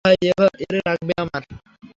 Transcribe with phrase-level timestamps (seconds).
[0.05, 0.15] ভাই,
[0.63, 1.41] এরে লাগবে আমার।